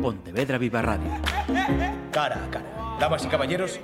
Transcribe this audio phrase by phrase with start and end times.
[0.00, 1.10] Pontevedra Viva Radio.
[2.10, 2.96] Cara a cara.
[2.98, 3.80] Damas y caballeros,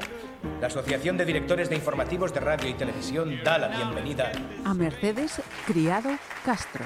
[0.61, 4.33] la Asociación de Directores de Informativos de Radio y Televisión da la bienvenida
[4.65, 6.11] a Mercedes Criado
[6.45, 6.85] Castro.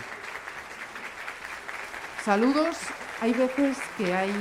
[2.25, 2.77] Saludos.
[3.21, 4.33] Hay veces que hay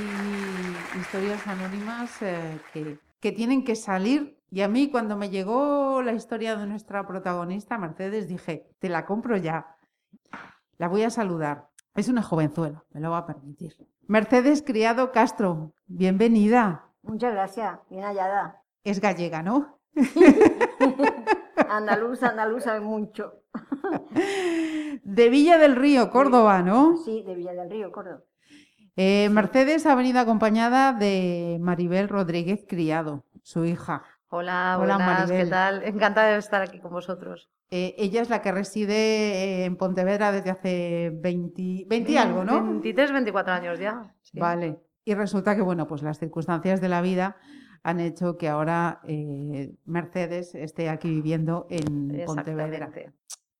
[1.00, 6.14] historias anónimas eh, que, que tienen que salir y a mí cuando me llegó la
[6.14, 9.76] historia de nuestra protagonista, Mercedes, dije, te la compro ya.
[10.78, 11.68] La voy a saludar.
[11.94, 13.76] Es una jovenzuela, me lo va a permitir.
[14.10, 16.83] Mercedes Criado Castro, bienvenida.
[17.04, 18.64] Muchas gracias, bien hallada.
[18.83, 19.78] Es gallega, ¿no?
[21.70, 23.43] andaluz, andaluz sabe mucho.
[25.04, 26.97] de Villa del Río, Córdoba, ¿no?
[26.97, 28.24] Sí, de Villa del Río, Córdoba.
[28.96, 34.05] Eh, Mercedes ha venido acompañada de Maribel Rodríguez Criado, su hija.
[34.31, 35.81] Hola, Hola buenas, ¿qué tal?
[35.83, 37.50] Encantada de estar aquí con vosotros.
[37.72, 42.64] Eh, ella es la que reside en Pontevedra desde hace 20, 20 y algo, ¿no?
[42.64, 44.14] 23, 24 años ya.
[44.33, 44.80] Vale.
[45.03, 47.38] Y resulta que, bueno, pues las circunstancias de la vida
[47.81, 52.91] han hecho que ahora eh, Mercedes esté aquí viviendo en Pontevedra.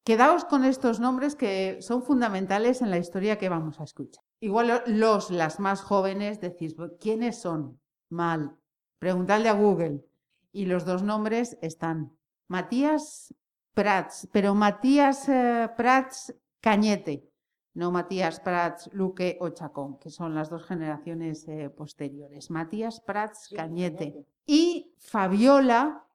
[0.04, 4.24] Quedaos con estos nombres que son fundamentales en la historia que vamos a escuchar.
[4.40, 7.80] Igual los, las más jóvenes decís, ¿quiénes son?
[8.10, 8.56] Mal.
[9.00, 10.09] Preguntadle a Google
[10.52, 13.34] y los dos nombres están Matías
[13.74, 17.30] Prats, pero Matías eh, Prats Cañete,
[17.74, 22.50] no Matías Prats Luque o Chacón, que son las dos generaciones eh, posteriores.
[22.50, 24.26] Matías Prats Cañete.
[24.46, 26.06] Y Fabiola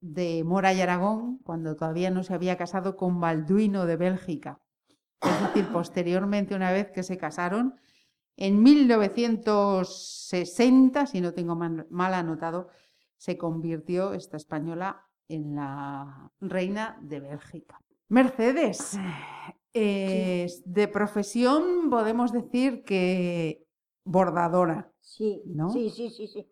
[0.00, 4.60] de Mora y Aragón, cuando todavía no se había casado con Balduino de Bélgica.
[5.20, 7.74] Es decir, posteriormente, una vez que se casaron,
[8.36, 12.68] en 1960, si no tengo mal anotado,
[13.18, 17.80] se convirtió esta española en la reina de Bélgica.
[18.08, 18.98] Mercedes,
[19.74, 23.66] de profesión podemos decir que
[24.04, 24.90] bordadora.
[25.00, 25.70] Sí, ¿no?
[25.70, 26.46] sí, sí, sí, sí.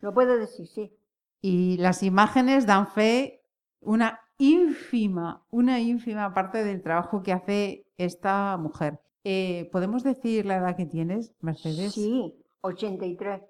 [0.00, 0.96] Lo puedo decir, sí.
[1.40, 3.42] Y las imágenes dan fe
[3.80, 9.00] una ínfima, una ínfima parte del trabajo que hace esta mujer.
[9.24, 11.92] Eh, ¿Podemos decir la edad que tienes, Mercedes?
[11.92, 13.42] Sí, 83.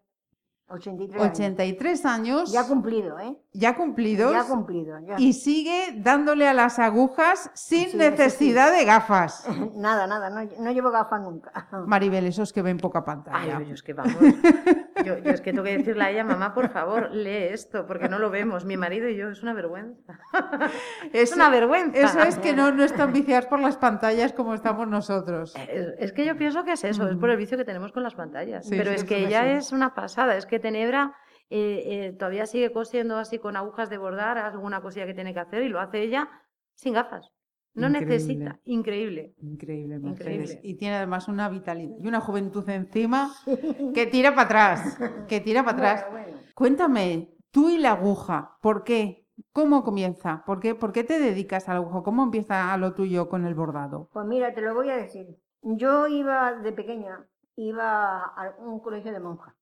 [0.68, 2.52] 83, 83 años.
[2.52, 3.36] Ya cumplido, ¿eh?
[3.52, 4.32] Ya cumplidos.
[4.32, 4.98] Ya cumplido.
[5.16, 9.46] Y sigue dándole a las agujas sin necesidad de gafas.
[9.76, 11.68] nada, nada, no, llevo gafas nunca.
[11.86, 13.58] Maribel, esos que ven poca pantalla.
[13.58, 14.16] Ay, es que vamos.
[15.06, 18.18] Yo, es que tengo que decirle a ella, mamá, por favor, lee esto, porque no
[18.18, 18.64] lo vemos.
[18.64, 20.18] Mi marido y yo, es una vergüenza.
[21.12, 21.98] es una vergüenza.
[21.98, 25.54] Eso es que no, no están viciadas por las pantallas como estamos nosotros.
[25.68, 28.14] Es, que yo pienso que es eso, es por el vicio que tenemos con las
[28.14, 28.66] pantallas.
[28.68, 31.14] Pero es que ella es una pasada, es que Tenebra
[31.48, 35.40] eh, eh, todavía sigue cosiendo así con agujas de bordar, alguna cosilla que tiene que
[35.40, 36.28] hacer y lo hace ella
[36.74, 37.30] sin gafas.
[37.76, 38.58] No necesita.
[38.64, 39.34] Increíble.
[39.42, 40.60] Increíble, Increíble.
[40.62, 43.32] Y tiene además una vitalidad y una juventud encima
[43.94, 44.98] que tira para atrás.
[45.28, 46.06] Que tira para atrás.
[46.54, 49.26] Cuéntame, tú y la aguja, ¿por qué?
[49.52, 50.42] ¿Cómo comienza?
[50.46, 52.02] ¿Por qué, ¿Por qué te dedicas al aguja?
[52.02, 54.08] ¿Cómo empieza a lo tuyo con el bordado?
[54.12, 55.36] Pues mira, te lo voy a decir.
[55.60, 57.26] Yo iba de pequeña,
[57.56, 59.54] iba a un colegio de monjas.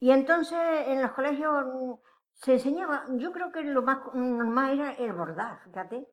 [0.00, 1.92] Y entonces en los colegios mm,
[2.32, 6.06] se enseñaba, yo creo que lo más normal era el bordar, fíjate.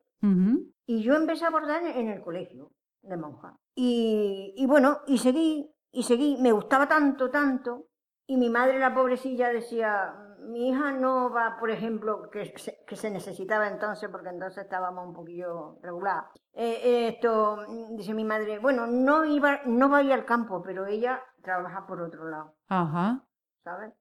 [0.86, 2.72] Y yo empecé a bordar en el colegio
[3.02, 3.56] de monja.
[3.74, 7.88] Y, y, bueno, y seguí, y seguí, me gustaba tanto, tanto.
[8.26, 12.96] Y mi madre, la pobrecilla, decía, mi hija no va, por ejemplo, que se, que
[12.96, 16.26] se necesitaba entonces, porque entonces estábamos un poquillo regular.
[16.52, 17.64] Eh, esto,
[17.96, 21.86] dice mi madre, bueno, no iba, no va a ir al campo, pero ella trabaja
[21.86, 22.54] por otro lado.
[22.68, 23.24] Ajá.
[23.62, 23.92] ¿Sabes?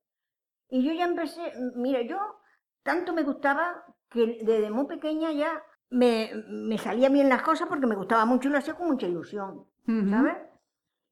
[0.69, 2.19] Y yo ya empecé, mira, yo
[2.83, 7.88] tanto me gustaba que desde muy pequeña ya me, me salían bien las cosas porque
[7.88, 10.38] me gustaba mucho y lo hacía con mucha ilusión, ¿sabes?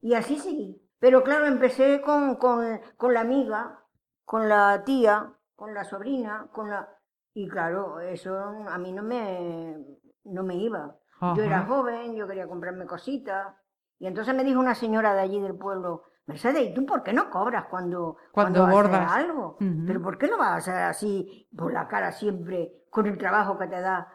[0.01, 0.81] Y así seguí.
[0.99, 3.79] Pero claro, empecé con, con, con la amiga,
[4.25, 6.89] con la tía, con la sobrina, con la...
[7.33, 9.77] Y claro, eso a mí no me,
[10.23, 10.95] no me iba.
[11.35, 13.55] Yo era joven, yo quería comprarme cositas.
[13.99, 17.13] Y entonces me dijo una señora de allí del pueblo, Mercedes, ¿y tú por qué
[17.13, 19.57] no cobras cuando, cuando, bordas algo?
[19.85, 23.57] ¿Pero por qué no vas a hacer así por la cara siempre con el trabajo
[23.57, 24.07] que te da?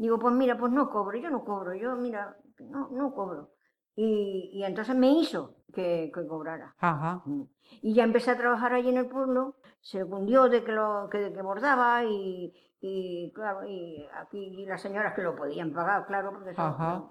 [0.00, 3.50] Digo, pues mira, pues no cobro, yo no cobro, yo mira, no, no cobro.
[3.94, 6.74] Y, y entonces me hizo que, que cobrara.
[6.78, 7.20] Ajá.
[7.26, 7.42] Mm.
[7.82, 11.18] Y ya empecé a trabajar allí en el pueblo, se cundió de que, lo, que,
[11.18, 16.32] de que bordaba y, y claro, y aquí las señoras que lo podían pagar, claro,
[16.32, 16.54] porque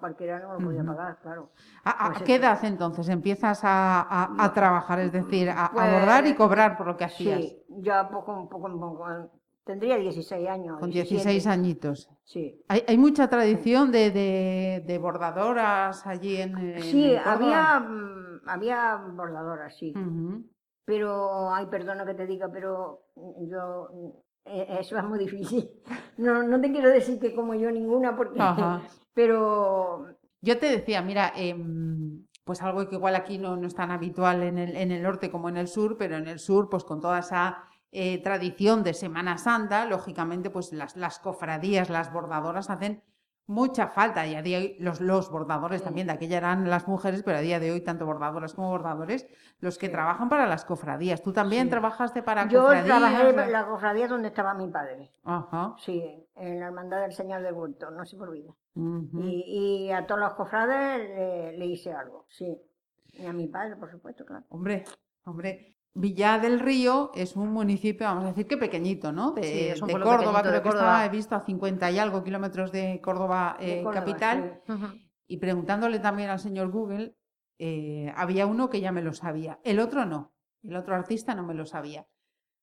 [0.00, 1.52] cualquiera no lo podía pagar, claro.
[1.84, 6.38] ¿A, pues qué edad entonces empiezas a, a, trabajar, es decir, a, bordar y pues,
[6.38, 7.38] cobrar por lo que hacías?
[7.38, 10.78] Sí, ya poco, poco, poco tendría 16 años.
[10.78, 12.10] Con 16 añitos.
[12.24, 12.62] Sí.
[12.68, 19.76] ¿Hay, hay mucha tradición de, de, de, bordadoras allí en, Sí, había, mm, había bordadoras,
[19.76, 19.94] sí.
[20.84, 23.04] Pero, ay, perdona que te diga, pero
[23.48, 23.88] yo,
[24.44, 25.70] eh, eso es muy difícil.
[26.18, 28.38] No, no te quiero decir que como yo ninguna, porque,
[29.14, 30.06] pero...
[30.42, 34.42] Yo te decía, mira, em, pues algo que igual aquí no, no es tan habitual
[34.42, 37.00] en el, en el norte como en el sur, pero en el sur, pues con
[37.00, 43.02] toda esa eh, tradición de Semana Santa, lógicamente, pues las, las cofradías, las bordadoras hacen
[43.50, 46.86] mucha falta y a día de hoy los, los bordadores también, de aquella eran las
[46.86, 49.26] mujeres, pero a día de hoy tanto bordadoras como bordadores,
[49.58, 51.20] los que trabajan para las cofradías.
[51.20, 52.86] ¿Tú también trabajaste para cofradías?
[52.86, 55.10] Yo trabajé en la cofradía donde estaba mi padre.
[55.24, 55.74] Ajá.
[55.78, 58.52] Sí, en la Hermandad del Señor de Bulto, no se me olvida.
[58.76, 62.56] y, y, a todos los cofrades le, le hice algo, sí.
[63.14, 64.44] Y a mi padre, por supuesto, claro.
[64.50, 64.84] Hombre,
[65.24, 69.32] hombre, Villa del Río es un municipio, vamos a decir que pequeñito, ¿no?
[69.32, 73.84] De, Córdoba, creo que estaba, he visto a 50 y algo kilómetros de Córdoba, eh,
[73.92, 74.62] capital.
[75.26, 77.16] Y preguntándole también al señor Google,
[77.58, 80.32] eh, había uno que ya me lo sabía, el otro no,
[80.62, 82.06] el otro artista no me lo sabía.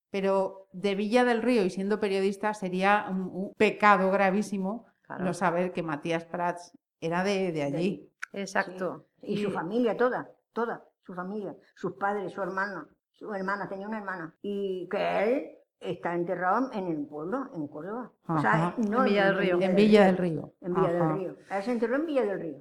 [0.10, 4.86] Pero de Villa del Río y siendo periodista sería un, pecado gravísimo
[5.20, 6.72] no saber que Matías Prats
[7.02, 8.10] era de, allí.
[8.32, 9.08] Exacto.
[9.22, 12.88] Y, su familia toda, toda, su familia, sus padres, su hermano
[13.18, 18.12] su hermana, tenía una hermana, y que él está enterrado en el pueblo, en Córdoba.
[18.28, 19.62] O sea, no en Villa del Río.
[19.62, 20.54] En Villa del Río.
[20.62, 21.36] En Villa del Río.
[21.52, 22.58] Él se enterró en Villa del Río.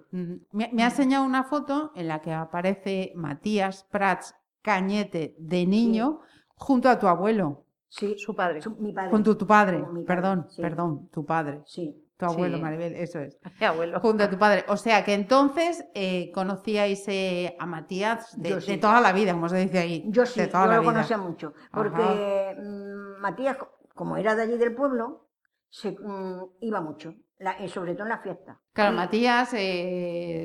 [0.52, 6.20] Me, ha enseñado una foto en la que aparece Matías Prats Cañete de niño
[6.56, 7.64] junto a tu abuelo.
[7.88, 8.60] Sí, su padre.
[8.78, 9.10] mi padre.
[9.10, 11.62] Junto a tu padre, perdón, perdón, tu padre.
[11.66, 12.05] Sí.
[12.16, 13.38] Tu abuelo, Maribel, eso es.
[13.60, 14.00] Mi abuelo.
[14.00, 14.64] Junto a tu padre.
[14.68, 19.58] O sea que entonces eh, conocíais eh, a Matías de, toda la vida, como se
[19.58, 20.04] dice ahí.
[20.06, 21.52] Yo sí, de yo lo conocía mucho.
[21.70, 23.58] Porque mm, Matías,
[23.94, 25.28] como era de allí del pueblo,
[25.68, 27.14] se mm, iba mucho.
[27.38, 28.58] Eh, sobre todo en la fiesta.
[28.72, 29.54] Claro, Matías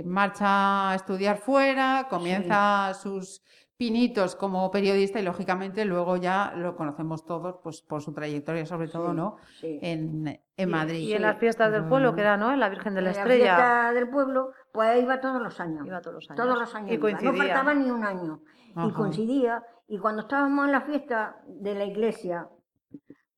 [0.03, 3.41] marcha a estudiar fuera, comienza sus
[3.81, 8.87] pinitos como periodista y lógicamente luego ya lo conocemos todos pues por su trayectoria sobre
[8.87, 10.99] todo no En, en, Madrid.
[10.99, 13.45] y en las fiestas del pueblo que era no en la Virgen de la Estrella
[13.45, 15.87] la fiesta del pueblo pues iba todos los años.
[15.87, 16.45] Iba todos los años.
[16.45, 17.31] Todos los años y coincidía.
[17.31, 18.41] no faltaba ni un año.
[18.75, 19.63] Y coincidía.
[19.87, 22.47] Y cuando estábamos en la fiesta de la iglesia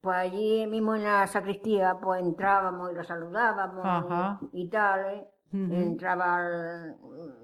[0.01, 5.27] pues allí mismo en la sacristía pues entrábamos y lo saludábamos y, tal ¿eh?
[5.53, 6.39] Entraba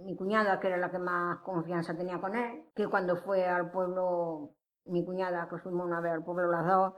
[0.04, 3.70] mi cuñada, que era la que más confianza tenía con él, que cuando fue al
[3.70, 6.94] pueblo, mi cuñada, que fuimos una vez al pueblo las dos,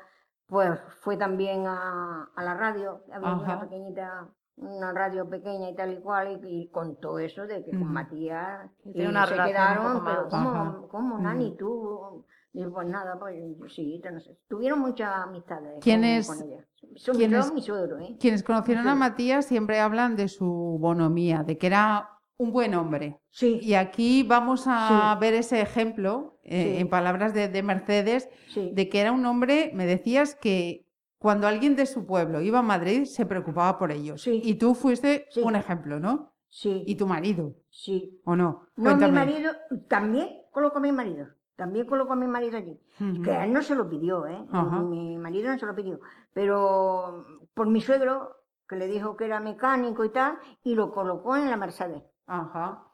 [0.48, 6.02] pues fue también a, la radio, había una pequeñita, una radio pequeña y tal y
[6.02, 11.58] cual, y, contó eso de que con Matías y se quedaron, pero ¿cómo, cómo Nani,
[11.58, 12.26] tú?
[12.54, 13.36] Y pues nada, pues
[13.74, 14.02] sí,
[14.48, 17.52] tuvieron muchas amistades ¿Quiénes, con, ella.
[17.54, 18.18] mi suegro, ¿eh?
[18.20, 23.22] Quienes conocieron a Matías siempre hablan de su bonomía, de que era un buen hombre.
[23.30, 23.60] Sí.
[23.62, 29.14] Y aquí vamos a ver ese ejemplo, eh, en palabras de, Mercedes, de que era
[29.14, 30.88] un hombre, me decías que
[31.20, 34.28] cuando alguien de su pueblo iba a Madrid se preocupaba por ellos.
[34.28, 36.34] Y tú fuiste un ejemplo, ¿no?
[36.50, 36.84] Sí.
[36.86, 37.56] ¿Y tu marido?
[37.70, 38.20] Sí.
[38.26, 38.68] ¿O no?
[38.76, 39.52] No, mi marido,
[39.88, 41.28] también coloco a mi marido.
[41.62, 42.76] También colocó a mi marido allí.
[43.24, 44.48] Que él no se lo pidió, ¿eh?
[44.90, 46.00] Mi marido no se lo pidió.
[46.34, 47.24] Pero
[47.54, 48.36] por mi suegro,
[48.68, 52.02] que le dijo que era mecánico y tal, y lo colocó en la Mercedes.
[52.26, 52.86] Ajá.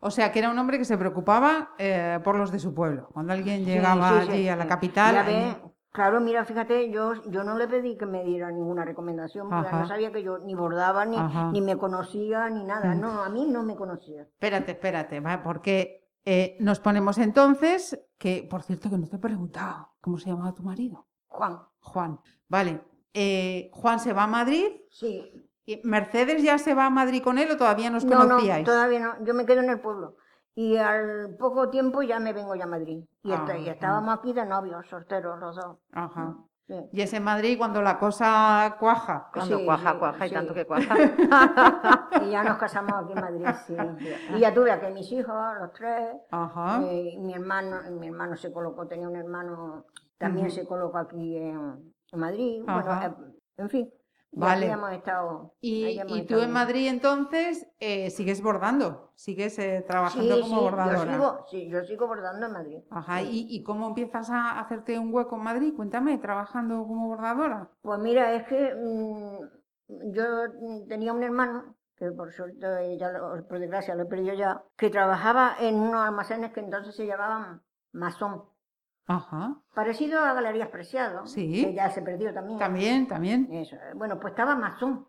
[0.00, 3.06] O sea, que era un hombre que se preocupaba eh, por los de su pueblo.
[3.12, 5.62] Cuando alguien llegaba allí a la capital.
[5.92, 9.86] claro, mira, fíjate, yo, yo no le pedí que me diera ninguna recomendación, porque no
[9.86, 11.16] sabía que yo ni bordaba, ni,
[11.52, 12.96] ni me conocía, ni nada.
[12.96, 14.22] No, a mí no me conocía.
[14.22, 19.88] Espérate, espérate, porque eh, nos ponemos entonces, que por cierto que no te he preguntado,
[20.00, 21.06] ¿cómo se llamaba tu marido?
[21.26, 21.60] Juan.
[21.80, 22.80] Juan, vale.
[23.12, 24.66] Eh, Juan se va a Madrid.
[24.90, 25.30] Sí.
[25.84, 28.66] ¿Mercedes ya se va a Madrid con él o todavía nos conocíais?
[28.66, 29.24] No, todavía no.
[29.24, 30.16] Yo me quedo en el pueblo.
[30.54, 33.04] Y al poco tiempo ya me vengo ya a Madrid.
[33.22, 35.78] Y, ah, estábamos aquí de novios, solteros los dos.
[35.92, 36.36] Ajá.
[36.90, 39.28] Y es en Madrid cuando la cosa cuaja.
[39.32, 40.94] Cuando cuaja, cuaja y tanto que cuaja.
[42.24, 43.76] y ya nos casamos aquí en Madrid, sí.
[44.36, 46.16] Y ya tuve aquí mis hijos, los tres.
[46.84, 49.84] Eh, mi hermano, mi hermano se colocó, tenía un hermano,
[50.16, 52.62] también se colocó aquí en, Madrid.
[52.64, 53.14] Bueno, eh,
[53.58, 53.92] en fin.
[54.34, 54.66] Vale.
[54.66, 60.62] Hemos estado, y, y tú en Madrid entonces eh, sigues bordando, sigues eh, trabajando como
[60.62, 61.04] bordadora.
[61.04, 62.78] Yo sigo, sí, yo sigo bordando en Madrid.
[62.88, 65.74] Ajá, ¿Y, ¿Y, cómo empiezas a hacerte un hueco en Madrid?
[65.76, 67.68] Cuéntame, trabajando como bordadora.
[67.82, 70.24] Pues mira, es que mm, yo
[70.88, 73.12] tenía un hermano, que por suerte, ya
[73.46, 77.62] por desgracia lo he perdido ya, que trabajaba en unos almacenes que entonces se llamaban
[77.92, 78.44] Masón.
[79.06, 79.56] Ajá.
[79.74, 81.64] Parecido a Galerías Preciado, sí.
[81.64, 82.58] que ya se perdió también.
[82.58, 83.52] También, también.
[83.52, 83.76] Eso.
[83.94, 85.06] Bueno, pues estaba Masón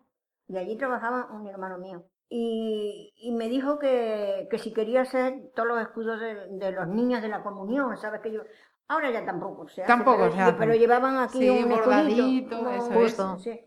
[0.48, 2.04] y allí trabajaba un hermano mío.
[2.28, 7.28] y, me dijo que, que, si quería hacer todos los escudos de, los niños de
[7.28, 8.20] la comunión, ¿sabes?
[8.20, 8.40] que yo
[8.88, 9.88] Ahora ya tampoco se hace.
[9.88, 13.60] Tampoco pero, pero llevaban aquí un bordadito, eso Sí.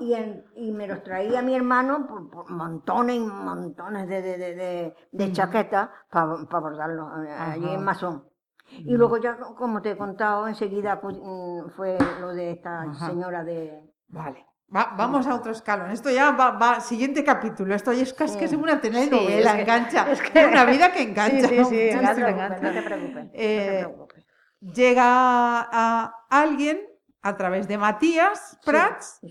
[0.00, 0.14] Y,
[0.54, 5.90] y, me los traía mi hermano por, montones y montones de, de, de, de chaquetas
[6.10, 6.26] para
[6.60, 8.27] bordarlos eh, allí en Masón.
[8.70, 13.44] Y luego ya, como te he contado, enseguida pues, mm, fue lo de esta señora
[13.44, 13.82] de...
[14.08, 14.46] Vale.
[14.68, 15.90] vamos a otro escalón.
[15.90, 17.74] Esto ya va, siguiente capítulo.
[17.74, 20.10] Esto ya es casi que es una telenovela, engancha.
[20.10, 20.46] Es que...
[20.46, 21.48] Una vida que engancha.
[21.48, 23.24] Sí, sí, engancha, engancha, no te preocupes.
[23.24, 24.26] no te eh, preocupes.
[24.60, 26.80] Llega a alguien
[27.22, 29.20] a través de Matías Prats.
[29.20, 29.30] Sí,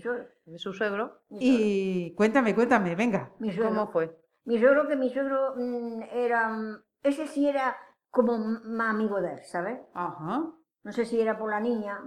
[0.56, 1.22] su suegro.
[1.30, 3.32] Y cuéntame, cuéntame, venga.
[3.62, 4.16] ¿Cómo fue?
[4.44, 6.48] Mi suegro, que mi suegro mm, era.
[6.48, 7.76] Mm, ese sí era
[8.10, 9.80] como más amigo de él, ¿sabes?
[9.94, 10.50] Ajá.
[10.82, 12.00] No sé si era por la niña,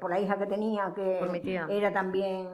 [0.00, 1.18] por la hija que tenía, que
[1.70, 2.48] era también,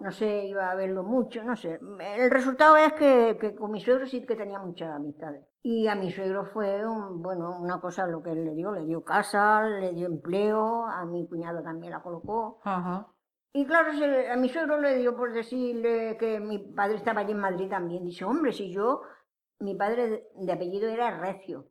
[0.00, 1.80] no sé, iba a verlo mucho, no sé.
[2.16, 5.44] El resultado es que, con mi suegro sí que tenía muchas amistades.
[5.62, 8.84] Y a mi suegro fue, un, bueno, una cosa lo que él le dio, le
[8.84, 12.60] dio casa, le dio empleo, a mi cuñado también la colocó.
[13.52, 13.92] Y claro,
[14.32, 18.04] a mi suegro le dio por decirle que mi padre estaba allí en Madrid también.
[18.04, 19.02] Dice, hombre, si yo,
[19.58, 21.66] mi padre de apellido era Recio.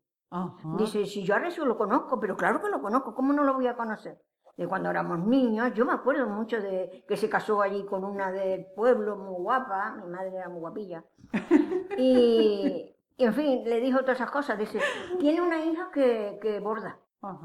[0.77, 3.53] Dice, si yo a Recio lo conozco, pero claro que lo conozco, ¿cómo no lo
[3.53, 4.17] voy a conocer?
[4.57, 5.73] de cuando éramos niños.
[5.73, 9.95] Yo me acuerdo mucho de que se casó allí con una del pueblo muy guapa,
[9.95, 11.03] mi madre era muy guapilla.
[11.97, 14.57] Y, en fin, le dijo todas esas cosas.
[14.57, 14.79] Dice,
[15.19, 16.99] tiene una hija que, que borda.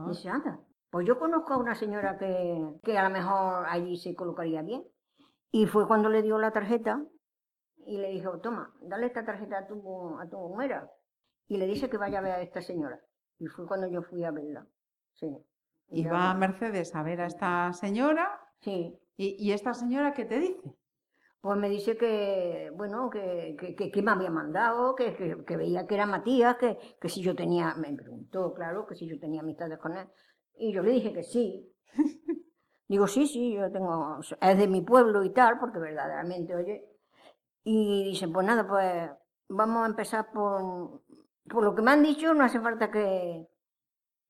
[0.09, 4.14] Dice, anda, pues yo conozco a una señora que, que a lo mejor allí se
[4.14, 4.85] colocaría bien.
[5.50, 7.02] Y fue cuando le dio la tarjeta
[7.85, 10.90] y le dijo, toma, dale esta tarjeta a tu, a tu nuera.
[11.48, 13.00] Y le dice que vaya a ver a esta señora.
[13.38, 14.66] Y fue cuando yo fui a verla.
[15.14, 15.28] Sí.
[15.88, 18.40] Y va Mercedes a ver a esta señora.
[18.60, 18.98] Sí.
[19.18, 20.74] ¿Y, esta señora qué te dice?
[21.40, 25.14] Pues me dice que, bueno, que, que, me había mandado, que,
[25.46, 29.06] que, veía que era Matías, que, que si yo tenía, me preguntó, claro, que si
[29.06, 30.06] yo tenía amistades con él.
[30.58, 31.72] Y yo le dije que sí.
[32.88, 36.84] Digo, sí, sí, yo tengo, es de mi pueblo y tal, porque verdaderamente, oye.
[37.64, 39.10] Y dice, pues nada, pues
[39.48, 41.02] vamos a empezar por,
[41.48, 43.46] por lo que me han dicho, no hace falta que,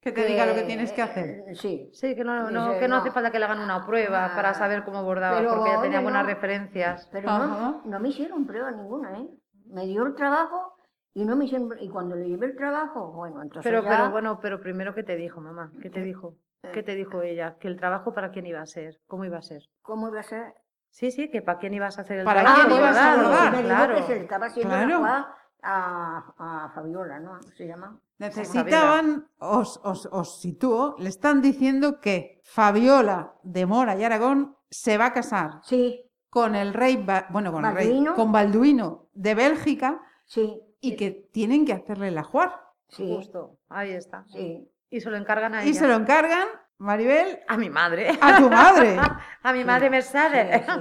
[0.01, 1.45] que te diga lo que tienes que hacer.
[1.49, 1.91] Eh, sí.
[1.93, 4.85] Sí, que no, no que no, hace falta que le hagan una prueba para saber
[4.85, 7.09] cómo bordaba, porque ya tenía buenas referencias.
[7.11, 9.29] Pero no, no me hicieron prueba ninguna, ¿eh?
[9.67, 10.77] Me dio el trabajo
[11.13, 13.89] y no me hicieron y cuando le llevé el trabajo, bueno, entonces Pero ya...
[13.89, 15.73] pero bueno, pero primero qué te dijo, mamá?
[15.83, 16.37] ¿Qué te dijo?
[16.73, 17.57] ¿Qué te dijo ella?
[17.59, 19.63] Que el trabajo para quién iba a ser, cómo iba a ser.
[19.83, 20.55] ¿Cómo iba a ser?
[20.91, 22.63] Sí, sí, que para quién ibas a hacer el ¿Para trabajo.
[22.63, 23.65] ¿Para quién ibas a bordar?
[23.65, 23.95] Claro.
[23.97, 25.27] Que se estaba haciendo claro.
[25.63, 27.41] A, a Fabiola, ¿no?
[27.57, 27.99] Se llama.
[28.19, 34.97] Necesitaban, os, os, os sitúo, le están diciendo que Fabiola de Mora y Aragón se
[34.97, 36.03] va a casar sí.
[36.31, 40.61] con el rey, bueno, con el rey, con Balduino de Bélgica sí.
[40.81, 42.59] y que tienen que hacerle el ajuar.
[42.89, 43.15] Sí.
[43.15, 44.25] Justo, ahí está.
[44.29, 44.67] Sí.
[44.89, 45.71] Y se lo encargan a ella.
[45.71, 47.41] Y se lo encargan Maribel.
[47.49, 48.19] A mi madre.
[48.21, 48.97] A tu madre.
[49.43, 50.65] a mi madre Mercedes.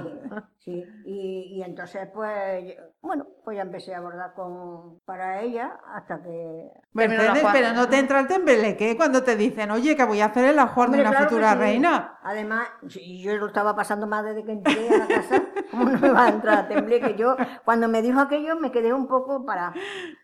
[0.66, 6.20] Sí, Y, y, entonces, pues, bueno, pues ya empecé a bordar con, para ella hasta
[6.20, 6.72] que...
[6.92, 10.46] Mercedes, pero no te entra el tembleque cuando te dicen, oye, que voy a hacer
[10.46, 12.18] el ajuar de una futura reina.
[12.24, 16.10] Además, yo lo estaba pasando más desde que entré a la casa, ¿cómo no me
[16.10, 17.14] va a entrar tembleque?
[17.14, 19.72] Yo, cuando me dijo aquello, me quedé un poco para...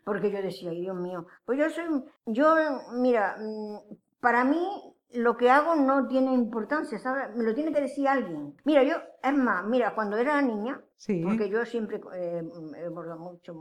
[0.04, 1.84] Porque yo decía, ay, Dios mío, pues yo soy...
[2.26, 2.56] Yo,
[2.94, 3.76] mira, mm,
[4.18, 7.34] para mí lo que hago no tiene importancia, ¿sabes?
[7.36, 8.54] Me lo tiene que decir alguien.
[8.64, 10.80] Mira, yo, es más, mira, cuando era niña,
[11.24, 12.42] porque yo siempre eh,
[12.78, 13.54] he bordado mucho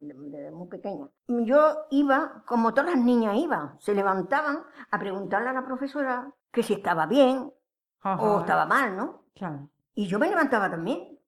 [0.00, 4.60] desde muy pequeña, yo iba, como todas las niñas iban, se levantaban
[4.90, 7.52] a preguntarle a la profesora que si estaba bien
[8.02, 9.24] o estaba mal, ¿no?
[9.34, 9.68] Claro.
[9.94, 11.18] Y yo me levantaba también.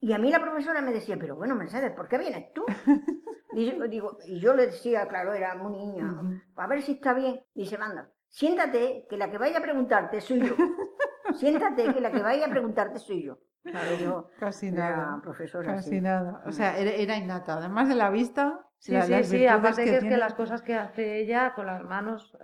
[0.00, 2.64] Y a mí la profesora me decía, pero bueno, Mercedes, ¿por qué vienes tú?
[3.52, 7.12] y, yo, digo, y yo le decía, claro, era muy niña, a ver si está
[7.12, 7.40] bien.
[7.54, 10.56] Dice, manda, siéntate, que la que vaya a preguntarte soy yo.
[11.38, 13.38] siéntate, que la que vaya a preguntarte soy yo.
[13.62, 15.20] Claro, casi nada.
[15.22, 16.42] Profesora, casi nada.
[16.46, 17.54] O sea, era, innata.
[17.58, 21.20] Además de la vista, Sí, sí, sí, aparte que, es que las cosas que hace
[21.20, 22.36] ella con las manos,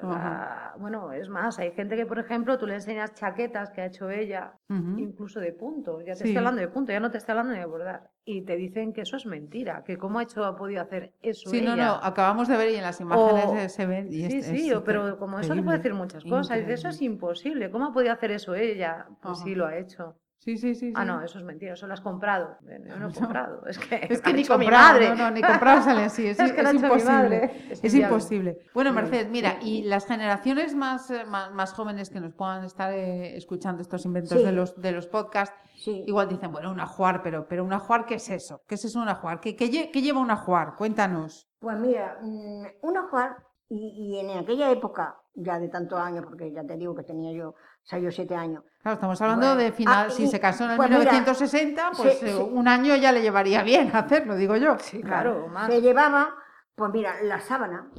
[0.78, 4.08] bueno, es más, hay gente que, por ejemplo, tú le enseñas chaquetas que ha hecho
[4.08, 7.54] ella, incluso de punto, ya te estoy hablando de punto, ya no te está hablando
[7.54, 10.80] de bordar, y te dicen que eso es mentira, que cómo ha hecho, ha podido
[10.80, 14.30] hacer eso Sí, no, no, acabamos de ver y en las imágenes se ven y
[14.30, 17.86] Sí, sí, pero como eso te puede decir muchas cosas, y eso es imposible, ¿cómo
[17.86, 19.08] ha podido hacer eso ella?
[19.20, 20.14] Pues sí, lo ha hecho.
[20.38, 20.92] Sí, sí, sí.
[20.94, 22.56] Ah, no, eso es mentira, eso lo has comprado.
[22.62, 23.66] Yo no he comprado.
[23.66, 26.26] Es que, es que ni comprado, no, no, ni comprado sale así.
[26.26, 27.50] Es, es, es imposible.
[27.70, 28.58] Es, es imposible.
[28.72, 32.92] Bueno, Mercedes, mira, y las generaciones más, eh, más, más jóvenes que nos puedan estar
[32.92, 37.46] eh, escuchando estos inventos de, los, de los podcasts, igual dicen, bueno, un ajuar, pero,
[37.48, 38.62] pero un ajuar, ¿qué es eso?
[38.68, 39.40] ¿Qué es eso un ajuar?
[39.40, 40.76] ¿Qué, qué, qué lleva un ajuar?
[40.76, 41.48] Cuéntanos.
[41.58, 43.36] Pues mira, mm, un ajuar,
[43.68, 47.32] y, y en aquella época, ya de tantos años, porque ya te digo que tenía
[47.32, 47.54] yo
[47.88, 48.62] sea, yo siete años.
[48.82, 52.36] Claro, estamos hablando de final, ah, si se casó en el pues 1960, pues eh,
[52.36, 54.78] un año ya le llevaría bien hacerlo, digo yo.
[54.78, 55.68] Sí, claro, más.
[55.68, 56.34] Se llevaba,
[56.74, 57.90] pues mira, la sábana,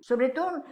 [0.00, 0.64] sobre todo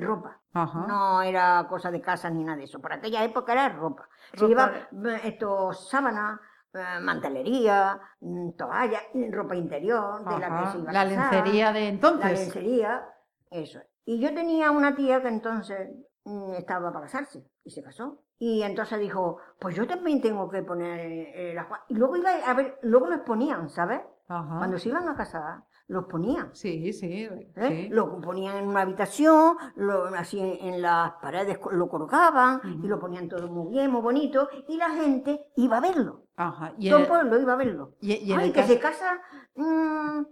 [0.00, 0.40] ropa.
[0.54, 2.80] No era cosa de casa ni nada de eso.
[2.80, 4.08] Por aquella época era ropa.
[4.34, 6.40] Se llevaba eh, esto, sábana,
[6.72, 12.24] eh, mantelería, mm, toalla, ropa interior, de la que se iba La lencería de entonces.
[12.24, 13.04] La lencería,
[13.50, 13.80] eso.
[14.06, 15.90] Y yo tenía una tía que entonces
[16.24, 18.22] Mm, estaba para casarse y se casó.
[18.38, 22.54] Y entonces dijo, pues yo también tengo que poner eh, la Y luego iba a
[22.54, 24.00] ver, luego los ponían, ¿sabes?
[24.26, 26.54] Cuando se iban a casar, los ponían.
[26.54, 27.88] Sí, sí, ¿Eh?
[27.90, 33.28] Lo ponían en una habitación, lo, así en, las paredes lo colgaban y lo ponían
[33.28, 36.26] todo muy bien, muy bonito, y la gente iba a verlo.
[36.36, 36.74] Ajá.
[36.78, 37.96] ¿Y todo el pueblo iba a verlo.
[38.00, 39.20] Y, Ay, que se casa
[39.56, 40.22] mm,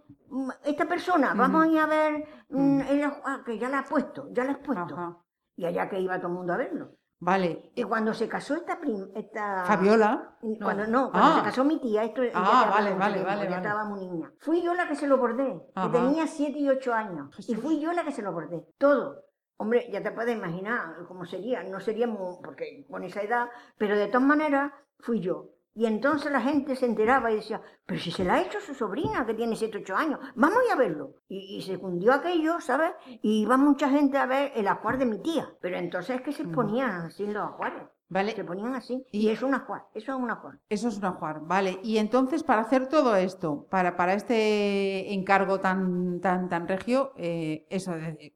[0.65, 2.81] esta persona, vamos a ir a ver, mm,
[3.25, 5.25] ah, que ya la ha puesto, ya la has puesto
[5.59, 6.93] y allá que iba todo el mundo a verlo.
[7.21, 7.73] Vale.
[7.75, 8.79] Y cuando se casó esta,
[9.15, 9.65] esta...
[9.65, 10.37] Fabiola.
[10.63, 11.43] Cuando, no, cuando se ah.
[11.43, 14.33] casó mi tía, esto ah, vale, vale, vale, ya estaba muy niña.
[14.39, 17.49] Fui yo la que se lo bordé, que tenía 7 y 8 años.
[17.49, 19.25] Y fui yo la que se lo bordé, todo.
[19.57, 21.65] Hombre, ya te puedes imaginar cómo sería.
[21.65, 25.51] No sería muy, porque con esa edad, pero de todas maneras fui yo.
[25.79, 28.75] Y entonces la gente se enteraba y decía, pero si se la ha hecho su
[28.75, 31.15] sobrina, que tiene 7, 8 años, vamos a verlo.
[31.29, 32.91] Y, se cundió aquello, ¿sabes?
[33.23, 35.49] Y iba mucha gente a ver el ajuar de mi tía.
[35.61, 37.85] Pero entonces es que se ponían así los ajuares.
[38.09, 38.35] Vale.
[38.35, 39.07] Se ponían así.
[39.13, 40.59] Y, es un ajuar, eso es un ajuar.
[40.69, 41.79] Eso es un ajuar, vale.
[41.85, 47.69] Y entonces, para hacer todo esto, para, para este encargo tan, tan, tan regio, eh,
[47.71, 48.33] eso, de,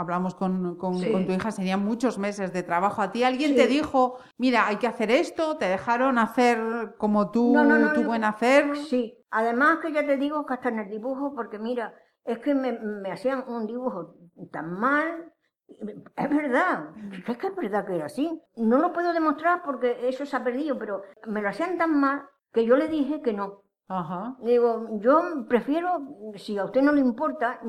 [0.00, 3.02] hablamos con, con, tu hija, serían muchos meses de trabajo.
[3.02, 5.58] ¿A ti alguien te dijo, mira, hay que hacer esto?
[5.58, 7.54] ¿Te dejaron hacer como tú,
[7.94, 8.76] tu buen hacer?
[8.76, 12.54] Sí, además que ya te digo que hasta en el dibujo, porque mira, es que
[12.54, 14.14] me, hacían un dibujo
[14.50, 15.32] tan mal,
[15.68, 16.90] es verdad,
[17.28, 18.40] es que es verdad que era así.
[18.56, 22.22] No lo puedo demostrar porque eso se ha perdido, pero me lo hacían tan mal
[22.52, 23.62] que yo le dije que no.
[23.86, 24.36] Ajá.
[24.40, 27.60] Digo, yo prefiero, si a usted no le importa,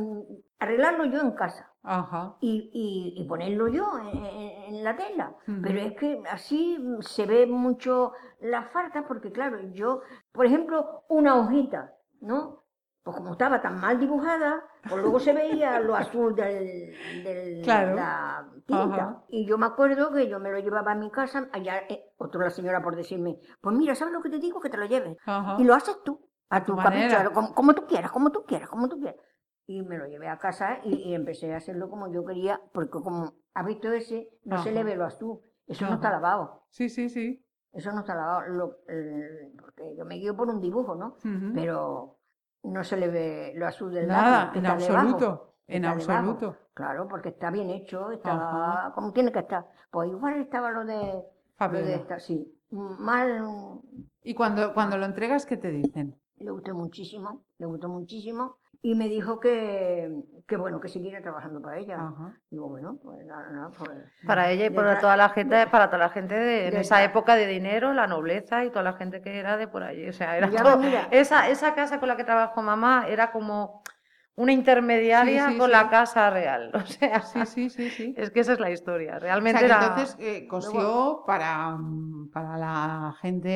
[0.62, 1.68] arreglarlo yo en casa.
[1.84, 2.36] Ajá.
[2.40, 5.34] Y, y, ponerlo yo en, la tela.
[5.64, 11.36] Pero es que así se ve mucho la falta, porque claro, yo, por ejemplo, una
[11.36, 12.64] hojita, ¿no?
[13.02, 16.94] Pues como estaba tan mal dibujada, pues luego se veía lo azul del,
[17.24, 19.24] de la tinta.
[19.30, 22.42] Y yo me acuerdo que yo me lo llevaba a mi casa, allá, eh, otro
[22.42, 24.60] la señora por decirme, pues mira, ¿sabes lo que te digo?
[24.60, 25.18] Que te lo lleves.
[25.58, 28.88] Y lo haces tú, a tu capricho, como, como, tú quieras, como tú quieras, como
[28.88, 29.20] tú quieras
[29.68, 33.34] y me lo llevé a casa y, empecé a hacerlo como yo quería, porque como
[33.54, 36.64] ha visto ese, no se le ve lo azul, eso no está lavado.
[36.70, 37.46] Sí, sí, sí.
[37.72, 38.78] Eso no está lavado,
[39.60, 41.16] porque yo me guío por un dibujo, ¿no?
[41.54, 42.18] Pero
[42.64, 46.58] no se le ve lo azul del Nada, en absoluto, en absoluto.
[46.74, 49.68] Claro, porque está bien hecho, está como tiene que estar.
[49.90, 51.24] Pues igual estaba lo de,
[51.60, 52.58] lo de esta, sí.
[52.72, 53.82] Mal.
[54.24, 56.16] ¿Y cuando, cuando lo entregas, qué te dicen?
[56.38, 60.12] Le gustó muchísimo, le gustó muchísimo y me dijo que,
[60.48, 61.98] que bueno, que siguiera trabajando para ella.
[62.50, 63.92] Digo, bueno, pues nada, pues,
[64.26, 67.36] Para ella y para toda la gente, para toda la gente de, en esa época
[67.36, 70.10] de dinero, la nobleza y toda la gente que era de por allí.
[70.10, 70.50] O sea, era
[71.12, 73.84] esa, esa casa con la que trabajó mamá era como
[74.36, 76.72] una intermediaria con la casa real.
[76.82, 78.14] O sea, sí, sí, sí, sí.
[78.18, 79.20] Es que esa es la historia.
[79.20, 79.88] Realmente era...
[79.88, 81.78] entonces eh, cosió para,
[82.34, 83.50] para la gente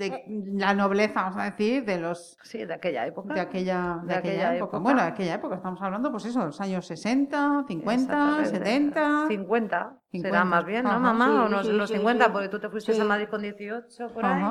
[0.00, 0.24] de eh.
[0.54, 3.34] la nobleza, vamos a decir, de los sí, de aquella época.
[3.34, 4.78] De aquella, de, aquella, época.
[4.78, 9.28] Bueno, de aquella época estamos hablando, pues eso, los años 60, 50, 70.
[9.28, 11.44] 50, será más bien, ¿no, mamá?
[11.44, 14.44] o no, los 50, porque tú te fuiste a Madrid con 18 por ahí.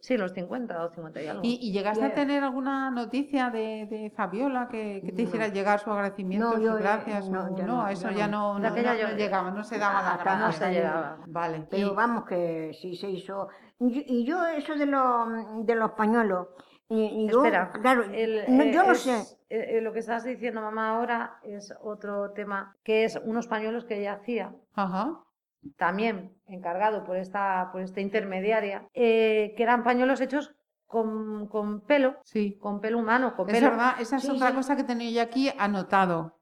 [0.00, 0.16] Sí.
[0.16, 1.42] los 50 o 50 y algo.
[1.44, 6.78] ¿Y, llegaste a tener alguna noticia de, Fabiola que, te hiciera llegar su agradecimiento, sus
[6.78, 7.28] gracias?
[7.28, 8.74] No, no, eso ya no, no,
[9.16, 10.46] llegaba, no se daba la gana.
[10.46, 11.18] No se llegaba.
[11.26, 11.66] Vale.
[11.70, 13.48] Pero vamos que sí se hizo.
[13.80, 16.48] Y yo eso de los, de los pañuelos.
[16.90, 19.38] Y, Espera, claro, yo no sé.
[19.50, 23.98] Eh, lo que estás diciendo, mamá, ahora es otro tema, que es unos pañuelos que
[23.98, 24.54] ella hacía.
[24.74, 25.22] Ajá
[25.76, 30.54] también encargado por esta, por esta intermediaria, eh, que eran pañuelos hechos
[30.86, 32.56] con, con, pelo, sí.
[32.58, 33.70] con pelo humano, con es pelo.
[33.70, 36.38] verdad, esa es otra cosa que tenía yo aquí anotado.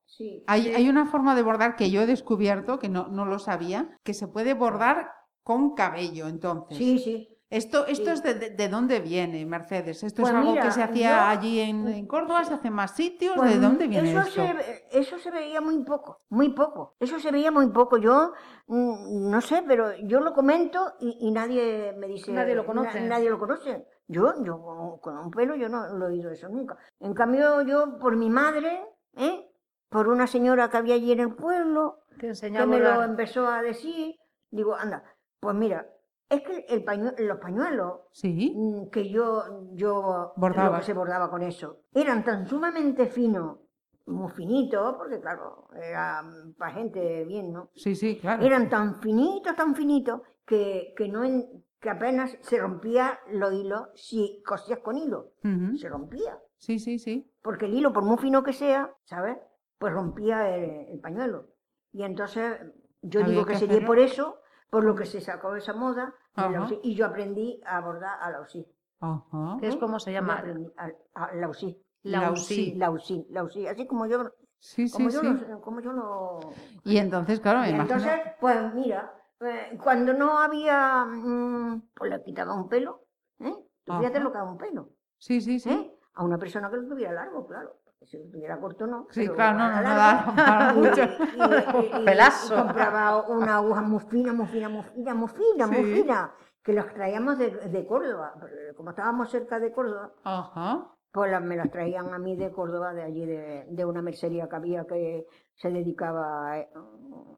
[0.46, 3.98] Hay, hay, una forma de bordar que yo he descubierto, que no, no lo sabía,
[4.04, 5.10] que se puede bordar
[5.42, 6.78] con cabello, entonces.
[6.78, 7.35] Sí, sí.
[7.48, 10.02] Esto, esto es de, de, dónde viene, Mercedes.
[10.02, 12.44] ¿Esto es pues algo que se hacía allí en, Córdoba?
[12.44, 13.34] ¿Se hace más sitios?
[13.36, 14.42] ¿De pues dónde viene eso esto?
[14.42, 16.96] Se, eso se veía muy poco, muy poco.
[16.98, 17.98] Eso se veía muy poco.
[17.98, 18.32] Yo
[18.66, 22.32] mm, no sé, pero yo lo comento y, nadie me dice.
[22.32, 23.00] Nadie lo conoce.
[23.02, 23.86] nadie lo conoce.
[24.08, 26.76] Yo, yo con un pelo, yo no lo he oído eso nunca.
[26.98, 28.84] En cambio, yo por mi madre,
[29.16, 29.48] ¿eh?
[29.88, 32.32] por una señora que había allí en el pueblo, que
[32.66, 34.16] me lo empezó a decir,
[34.50, 35.04] digo, anda,
[35.40, 35.86] pues mira,
[36.28, 36.84] es que el
[37.26, 38.52] los pañuelos ¿Sí?
[38.56, 40.82] Mm, que yo, yo bordaba.
[40.82, 43.58] se bordaba con eso eran tan sumamente finos,
[44.06, 46.22] muy finitos, porque claro, era
[46.56, 47.70] para gente bien, ¿no?
[47.74, 48.44] Sí, sí, claro.
[48.44, 51.22] Eran tan finitos, tan finitos, que, que, no
[51.80, 55.32] que apenas se rompía los hilos si cosías con hilo.
[55.76, 56.38] Se rompía.
[56.56, 57.30] Sí, sí, sí.
[57.42, 59.36] Porque el hilo, por muy fino que sea, ¿sabes?
[59.78, 61.48] Pues rompía el, pañuelo.
[61.92, 62.60] Y entonces
[63.02, 66.14] yo digo que, sería por eso por lo que se sacó esa moda
[66.82, 68.66] y yo aprendí a bordar a la UCI.
[69.60, 70.42] ¿Qué es como se llama?
[71.14, 71.80] A, la UCI.
[72.02, 72.74] La UCI.
[72.74, 73.66] La UCI, la UCI.
[73.68, 75.44] Así como yo, sí, como, sí, yo sí.
[75.48, 76.40] Lo, como yo lo...
[76.84, 82.54] Y entonces, claro, y entonces, pues mira, eh, cuando no había, mm, pues le quitaba
[82.54, 83.06] un pelo,
[83.40, 83.54] ¿eh?
[83.84, 84.90] Tú fíjate lo que un pelo.
[85.18, 85.70] Sí, sí, sí.
[85.70, 85.92] ¿eh?
[86.14, 89.06] A una persona que lo tuviera largo, claro si lo tuviera corto no.
[89.10, 91.02] Sí, claro, no, no, no da mucho.
[92.00, 92.56] Y, Pelazo.
[92.56, 96.30] compraba una aguja muy fina, muy fina, muy fina, muy fina, muy fina,
[96.62, 98.34] que las traíamos de, de, Córdoba.
[98.76, 100.88] Como estábamos cerca de Córdoba, Ajá.
[101.12, 104.56] pues me las traían a mí de Córdoba, de allí, de, de una mercería que
[104.56, 106.52] había que se dedicaba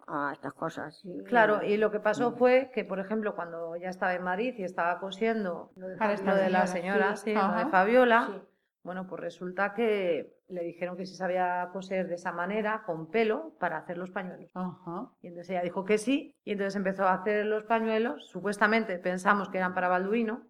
[0.07, 1.03] a, estas cosas.
[1.27, 4.65] Claro, y lo que pasó fue que, por ejemplo, cuando ya estaba en Madrid y
[4.65, 5.97] estaba cosiendo lo de,
[6.51, 8.43] la señora, sí, lo de Fabiola,
[8.89, 13.53] bueno, pues resulta que le dijeron que si sabía coser de esa manera, con pelo,
[13.61, 14.51] para hacer los pañuelos.
[15.21, 18.27] Y entonces ella dijo que sí, y entonces empezó a hacer los pañuelos.
[18.31, 20.41] Supuestamente pensamos que eran para Balduino,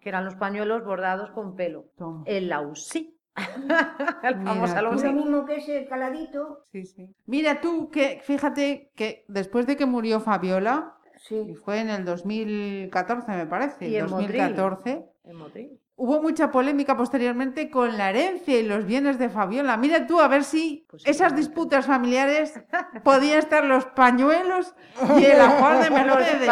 [0.00, 1.84] que eran los pañuelos bordados con pelo.
[2.24, 3.16] El lausí.
[4.24, 5.06] el famoso lausí.
[5.06, 6.64] Lo mismo que ese caladito.
[6.72, 7.14] Sí, sí.
[7.26, 11.54] Mira tú, que fíjate que después de que murió Fabiola, sí.
[11.64, 13.88] fue en el 2014, me parece.
[13.88, 15.04] Y en 2014.
[15.22, 15.80] En Motril.
[15.96, 19.76] Hubo mucha polémica posteriormente con la herencia y los bienes de Fabiola.
[19.76, 22.60] Mira tú a ver si pues esas disputas familiares
[23.04, 24.74] podían estar los pañuelos
[25.16, 26.50] y el ajuar de Mercedes.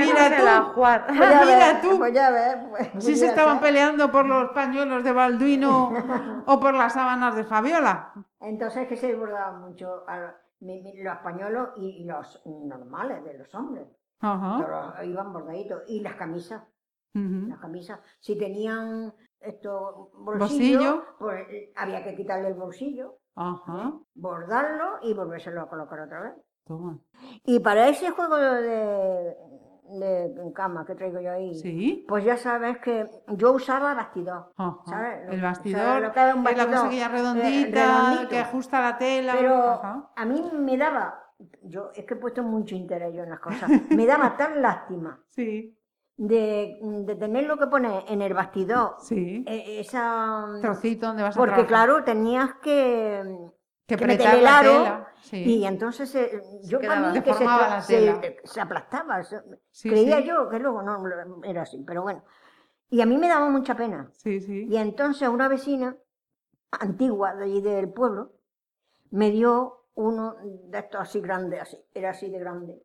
[0.00, 0.82] Mira tú,
[1.14, 5.12] mira tú, pues ya ves, pues, si pues se estaban peleando por los pañuelos de
[5.12, 5.92] Balduino
[6.46, 8.12] o por las sábanas de Fabiola.
[8.40, 10.04] Entonces que se bordaban mucho
[10.60, 13.88] los pañuelos y los normales de los hombres.
[14.20, 15.04] Ajá.
[15.04, 16.62] iban bordaditos y las camisas
[17.14, 18.00] las camisas.
[18.20, 23.18] Si tenían esto bolsillo, pues eh, había que quitarle el bolsillo,
[24.14, 26.32] bordarlo y volvérselo a colocar otra vez.
[27.44, 29.36] Y para ese juego de,
[30.00, 34.52] de cama que traigo yo ahí, pues ya sabes que yo usaba bastidor.
[35.30, 39.34] El bastidor, es la cosa que redondita, que ajusta la tela.
[39.38, 39.56] Pero
[40.16, 41.22] a mí me daba,
[41.62, 45.22] yo es que he puesto mucho interés yo en las cosas, me daba tan lástima.
[45.28, 45.78] Sí
[46.16, 48.96] de, de tener lo que poner en el bastidor.
[49.00, 49.44] Sí.
[49.46, 53.22] E, esa trocito donde vas a Porque claro, tenías que
[53.86, 59.20] que, que meter el aro y entonces eh, yo para mí que se, se, aplastaba.
[59.82, 62.22] creía yo que luego no era así, pero bueno.
[62.90, 64.10] Y a mí me daba mucha pena.
[64.12, 64.66] Sí, sí.
[64.68, 65.96] Y entonces una vecina
[66.70, 68.32] antigua de allí del pueblo
[69.10, 72.82] me dio uno de estos así grandes, así, era así de grande.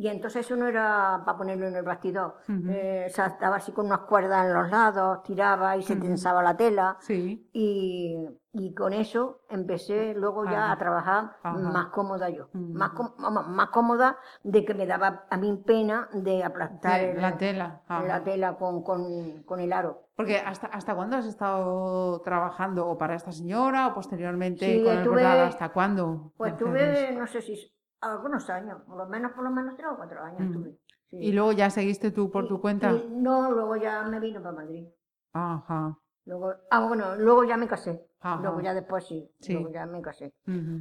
[0.00, 2.36] Y entonces eso no era para ponerlo en el bastidor.
[2.48, 6.42] Eh, o sea, estaba así con unas cuerdas en los lados, tiraba y se tensaba
[6.42, 6.96] la tela.
[7.00, 7.50] Sí.
[7.52, 8.16] Y,
[8.50, 12.48] y, con eso empecé luego ya a trabajar más cómoda yo.
[12.54, 17.82] más, más cómoda de que me daba a mí pena de aplastar la tela.
[17.86, 20.08] La tela con, con, con, el aro.
[20.16, 22.88] Porque ¿hasta, ¿hasta cuándo has estado trabajando?
[22.88, 26.32] ¿O para esta señora o posteriormente con el ¿Hasta cuándo?
[26.38, 29.96] Pues tuve, no sé si algunos años, por lo menos, por lo menos tres o
[29.96, 30.52] cuatro años mm.
[30.52, 30.78] tuve.
[31.12, 32.92] ¿Y luego ya seguiste tú por tu cuenta?
[33.10, 34.86] no, luego ya me vino para Madrid.
[35.32, 35.98] Ajá.
[36.24, 38.06] Luego, ah, bueno, luego ya me casé.
[38.40, 40.32] Luego ya después sí, luego ya me casé.
[40.44, 40.80] Mm.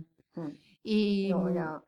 [0.84, 1.34] Y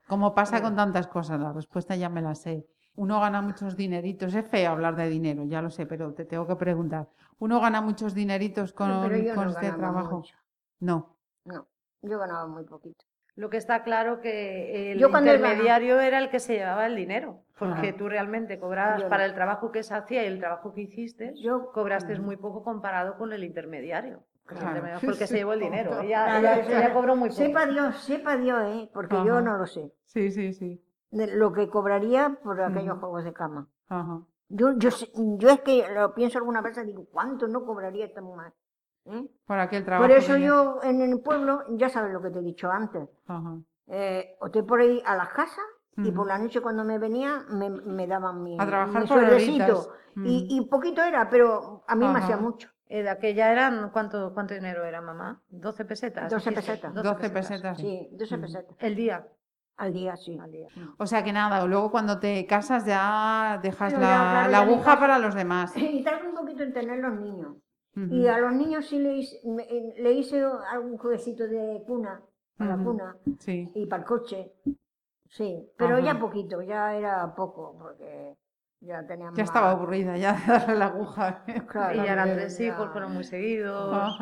[0.08, 2.66] como pasa con tantas cosas, la respuesta ya me la sé.
[2.96, 6.46] Uno gana muchos dineritos, es feo hablar de dinero, ya lo sé, pero te tengo
[6.46, 7.10] que preguntar.
[7.40, 8.90] ¿Uno gana muchos dineritos con,
[9.36, 10.24] con este trabajo?
[10.80, 11.16] No.
[11.46, 11.68] No,
[12.02, 13.06] yo ganaba muy poquito.
[13.42, 17.92] Lo que está claro que el intermediario era el que se llevaba el dinero, porque
[17.92, 21.72] tú realmente cobrabas para el trabajo que se hacía y el trabajo que hiciste, yo,
[21.72, 24.22] cobraste muy poco comparado con el intermediario.
[24.46, 24.84] Claro.
[25.00, 26.02] fue el que se llevó el dinero.
[26.02, 27.42] Ella, cobró muy poco.
[27.42, 28.90] Sepa Dios, sepa Dios, ¿eh?
[28.94, 29.92] porque yo no lo sé.
[30.06, 30.80] Sí, sí, sí.
[31.10, 33.68] lo que cobraría por aquellos juegos de cama.
[34.50, 38.22] Yo, yo, yo es que lo pienso alguna vez y digo, ¿cuánto no cobraría esta
[38.22, 38.54] mujer?
[39.06, 39.28] ¿Eh?
[39.46, 40.08] Por aquel trabajo.
[40.08, 43.10] Por eso yo en el pueblo, ya sabes lo que te he dicho antes,
[43.88, 45.66] eh, o te por ahí a las casas
[45.98, 49.06] y por la noche cuando me venía me, me daban mi, a trabajar
[50.16, 52.70] y, y, poquito era, pero a mí me hacía mucho.
[52.88, 55.42] Eh, de aquella eran, ¿cuánto, ¿cuánto dinero era, mamá?
[55.50, 56.30] ¿12 pesetas?
[56.30, 56.94] 12 pesetas.
[56.94, 57.78] 12 pesetas.
[57.78, 58.76] Sí, 12 pesetas.
[58.80, 59.26] El día.
[59.78, 60.38] Al día, sí.
[60.38, 60.68] Al día.
[60.98, 65.34] O sea que nada, luego cuando te casas ya dejas la, la aguja para los
[65.34, 65.72] demás.
[65.78, 67.56] Y tardo un poquito en tener los niños.
[67.96, 69.42] Y a los niños sí le hice,
[69.98, 72.22] le hice algún jueguecito de cuna,
[72.58, 74.54] para la cuna, y para el coche.
[75.28, 78.36] Sí, pero ya poquito, ya era poco, porque
[78.82, 79.38] ya teníamos...
[79.38, 81.44] Ya estaba aburrida, ya de darle la aguja.
[81.48, 84.18] y ya eran tres hijos, fueron muy seguidos.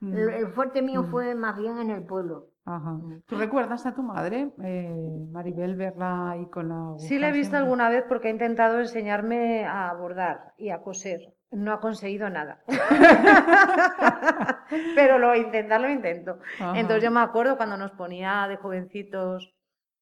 [0.00, 2.48] El, fuerte mío fue más bien en el pueblo.
[2.64, 2.98] Ajá.
[3.26, 7.06] ¿Tú recuerdas a tu madre, eh, Maribel, verla ahí con la aguja?
[7.06, 11.34] Sí, la he visto alguna vez porque ha intentado enseñarme a bordar y a coser.
[11.52, 12.62] No ha conseguido nada.
[14.94, 16.38] Pero lo intentar lo intento.
[16.74, 19.52] Entonces yo me acuerdo cuando nos ponía de jovencitos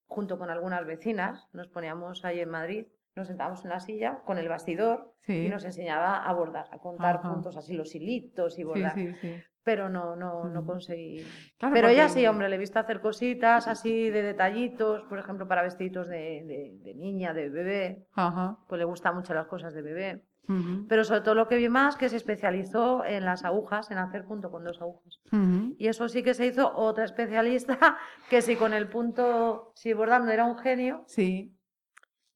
[0.07, 4.39] junto con algunas vecinas, nos poníamos ahí en Madrid, nos sentábamos en la silla con
[4.39, 8.95] el bastidor y nos enseñaba a bordar, a contar puntos así los hilitos y bordar.
[9.65, 11.27] Pero no, no, no conseguí.
[11.59, 15.63] Pero ella sí, hombre, le he visto hacer cositas así de detallitos, por ejemplo, para
[15.63, 18.07] vestiditos de, de, niña, de bebé.
[18.67, 20.23] Pues le gustan mucho las cosas de bebé.
[20.89, 24.25] Pero sobre todo lo que vi más que se especializó en las agujas, en hacer
[24.25, 25.21] punto con dos agujas.
[25.77, 27.99] Y eso sí que se hizo otra especialista
[28.31, 31.55] que si con el punto, si bordando era un genio, sí.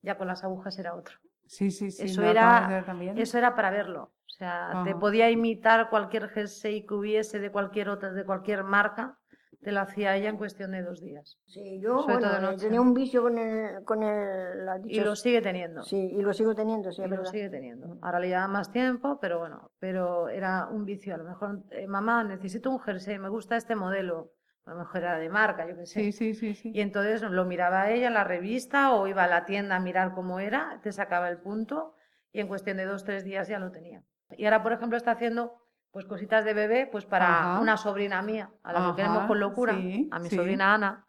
[0.02, 1.16] ya con las agujas era otro.
[1.46, 2.04] Sí, sí, sí.
[2.04, 2.84] Eso, era,
[3.16, 4.12] eso era para verlo.
[4.26, 9.18] O sea, te podía imitar cualquier jersey que hubiese de cualquier otra, de cualquier marca
[9.62, 11.38] te lo hacía ella en cuestión de dos días.
[11.46, 13.84] Sí, yo bueno, tenía un vicio con el...
[13.84, 15.82] Con el y lo sigue teniendo.
[15.82, 17.96] Sí, y lo sigo teniendo, sí, y lo sigue teniendo.
[18.02, 21.14] Ahora le lleva más tiempo, pero bueno, pero era un vicio.
[21.14, 24.32] A lo mejor, eh, mamá, necesito un jersey, me gusta este modelo.
[24.64, 26.00] A lo mejor era de marca, yo qué sé.
[26.00, 26.72] Sí, sí, sí, sí.
[26.74, 30.12] Y entonces lo miraba ella en la revista o iba a la tienda a mirar
[30.12, 31.94] cómo era, te sacaba el punto
[32.32, 34.02] y en cuestión de dos, tres días ya lo tenía.
[34.36, 35.61] Y ahora, por ejemplo, está haciendo
[35.92, 39.74] pues cositas de bebé, pues para una sobrina mía, a la que queremos con locura,
[39.74, 41.06] a mi sobrina Ana.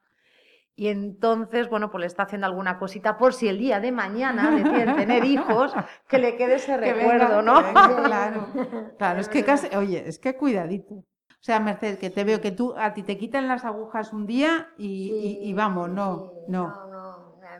[0.75, 4.51] Y entonces, bueno, pues le está haciendo alguna cosita por si el día de mañana
[4.55, 5.73] deciden tener hijos,
[6.07, 7.61] que le quede ese recuerdo, ¿no?
[8.03, 8.47] claro,
[8.97, 10.95] claro, es que casi, oye, es que cuidadito.
[10.95, 14.25] O sea, Mercedes, que te veo que tú, a ti te quitan las agujas un
[14.25, 16.92] día y, y vamos, no, no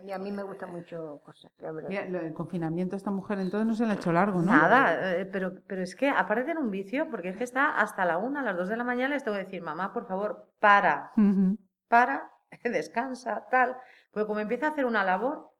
[0.06, 1.52] y a mí me gusta mucho cosas.
[1.60, 4.52] el confinamiento a esta mujer entonces no se le ha hecho largo, ¿no?
[4.52, 8.06] Nada, eh, pero, pero es que aparte de un vicio, porque es que está hasta
[8.06, 10.50] la una, a las dos de la mañana, les tengo que decir, mamá, por favor,
[10.60, 11.12] para,
[11.88, 12.32] para,
[12.64, 13.78] descansa, tal.
[14.12, 15.52] Porque como empieza a hacer una labor,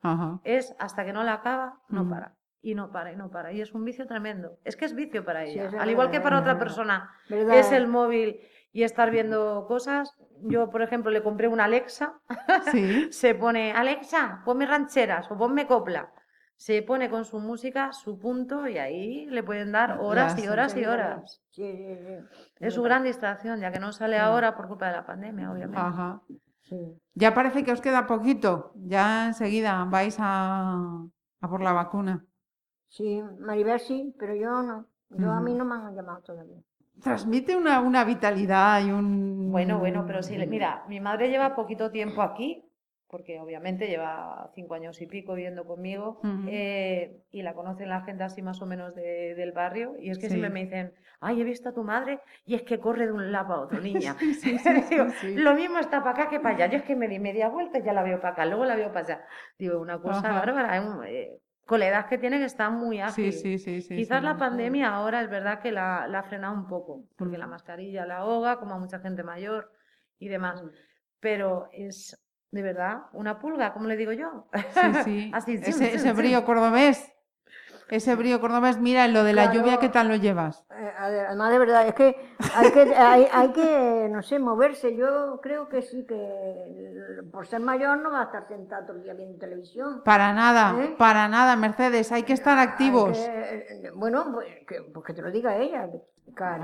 [0.44, 3.52] es hasta que no la acaba, no para y no para y no para.
[3.52, 4.58] Y es un vicio tremendo.
[4.64, 5.70] Es que es vicio para ella.
[5.80, 8.40] Al igual que para otra persona es el móvil
[8.74, 10.14] y estar viendo cosas.
[10.42, 12.20] Yo, por ejemplo, le compré una Alexa.
[13.12, 16.12] se pone, Alexa, ponme rancheras o ponme copla.
[16.56, 20.76] Se pone con su música, su punto, y ahí le pueden dar horas y horas
[20.76, 21.42] y horas.
[22.60, 25.80] Es su gran distracción, ya que no sale ahora por culpa de la pandemia, obviamente.
[27.14, 28.72] Ya parece que os queda poquito.
[28.76, 31.06] Ya enseguida vais a,
[31.42, 32.26] a por la vacuna.
[32.88, 34.88] Sí, Maribel sí, pero yo no.
[35.10, 36.64] Yo a mí no me han llamado todavía
[37.04, 39.52] transmite una, una, vitalidad y un...
[39.52, 42.66] Bueno, bueno, pero sí, mira, mi madre lleva poquito tiempo aquí,
[43.08, 48.24] porque obviamente lleva cinco años y pico viviendo conmigo, eh, y la conocen la gente
[48.24, 51.70] así más o menos del barrio, y es que siempre me dicen, ay, he visto
[51.70, 54.16] a tu madre, y es que corre de un lado a otro, niña.
[54.90, 57.50] Digo, lo mismo está para acá que para allá, yo es que me di media
[57.50, 59.26] vuelta y ya la veo para acá, luego la veo para allá.
[59.60, 60.76] Digo, una cosa bárbara,
[61.08, 63.32] eh, con la edad que tiene que está muy ágil.
[63.32, 66.68] Sí, sí, sí, Quizás la pandemia ahora es verdad que la, la, ha frenado un
[66.68, 69.72] poco, porque la mascarilla la ahoga, como a mucha gente mayor
[70.20, 70.62] y demás.
[70.62, 70.70] Mm.
[71.20, 72.22] Pero es
[72.52, 74.48] de verdad una pulga, como le digo yo.
[74.54, 75.32] Sí, sí.
[75.48, 77.13] ese, ese brío cordobés
[77.96, 80.66] ese brío cordobés, mira, lo de la lluvia, ¿qué tal lo llevas?
[80.72, 82.16] Eh, además, de verdad, es que
[82.56, 84.96] hay que, hay, que, no sé, moverse.
[84.96, 89.04] Yo creo que sí, que por ser mayor no va a estar sentado todo el
[89.04, 90.02] día viendo televisión.
[90.04, 90.96] Para nada, ¿Eh?
[90.98, 93.20] para nada, Mercedes, hay que estar activos.
[93.20, 95.88] Eh, bueno, pues que, pues que, te lo diga ella.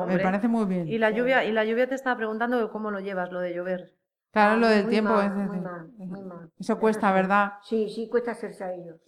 [0.07, 0.87] Me parece muy bien.
[0.87, 3.93] Y la lluvia, y la lluvia te estaba preguntando cómo lo llevas, lo de llover.
[4.31, 5.19] Claro, lo del tiempo.
[5.21, 6.51] es, muy mal, muy mal.
[6.59, 7.53] Eso cuesta, ¿verdad?
[7.61, 8.99] Sí, sí, cuesta hacerse a ellos.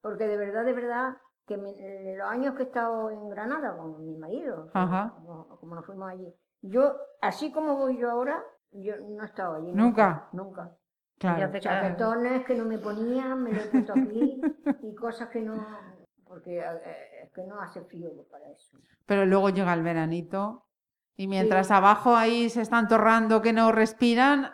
[0.00, 4.04] Porque de verdad, de verdad, que en los años que he estado en Granada con
[4.04, 9.26] mi marido, Como, nos fuimos allí, yo, así como voy yo ahora, yo no he
[9.26, 9.72] estado allí.
[9.72, 10.28] ¿Nunca?
[10.32, 10.76] Nunca.
[11.18, 11.58] Claro.
[11.58, 14.40] Chaquetones que no me ponía, me lo he puesto aquí
[14.82, 15.54] y cosas que no,
[16.24, 18.76] porque eh, es que no hace frío para eso.
[19.06, 20.66] Pero luego llega el veranito
[21.16, 24.50] y mientras abajo ahí se están torrando que no respiran,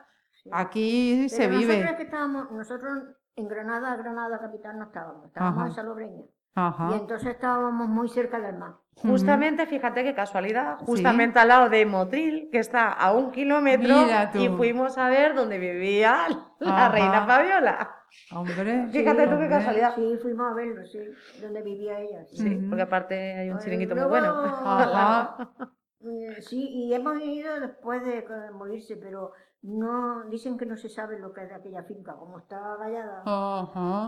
[0.53, 1.79] aquí se vive.
[1.79, 2.99] Nosotros, que estábamos, nosotros
[3.35, 6.23] en Granada, Granada capital no estábamos, estábamos en Salobreña.
[6.55, 8.75] Y entonces estábamos muy cerca del mar.
[8.97, 13.97] Justamente, fíjate qué casualidad, justamente al lado de Motril, que está a un kilómetro,
[14.35, 16.29] y fuimos a ver dónde vivía
[16.61, 17.97] la reina Fabiola.
[18.33, 19.95] Hombre, fíjate tú qué casualidad.
[19.95, 20.99] Sí, fuimos a verlo, sí,
[21.41, 22.27] donde vivía ella.
[22.27, 25.73] Sí, porque aparte hay un chiringuito muy bueno.
[26.05, 29.31] Eh, sí, y hemos ido después de morirse, pero
[29.63, 33.23] no dicen que no se sabe lo que es de aquella finca, como está vallada,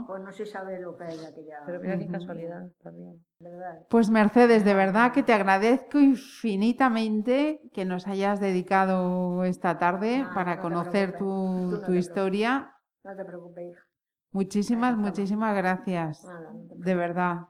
[0.06, 1.60] pues no se sabe lo que es de aquella.
[1.64, 3.24] Pero mira qué casualidad también.
[3.88, 10.60] Pues Mercedes, de verdad que te agradezco infinitamente que nos hayas dedicado esta tarde para
[10.60, 12.74] conocer tu, tu historia.
[13.04, 13.80] No te preocupes, hija.
[14.32, 16.26] Muchísimas, muchísimas gracias.
[16.74, 17.42] de verdad.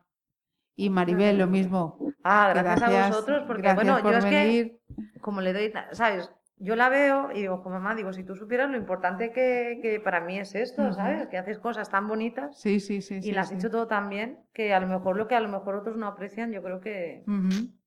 [0.76, 1.98] Y Maribel, lo mismo.
[2.22, 4.80] Ah, gracias, a vosotros, porque bueno, yo es que,
[5.22, 6.30] como le doy, ¿sabes?
[6.58, 10.20] Yo la veo y digo, mamá, digo, si tú supieras lo importante que, que para
[10.20, 11.26] mí es esto, ¿sabes?
[11.28, 12.58] Que haces cosas tan bonitas.
[12.58, 13.20] Sí, sí, sí.
[13.22, 15.48] Y las has hecho todo tan bien que a lo mejor lo que a lo
[15.48, 17.24] mejor otros no aprecian, yo creo que.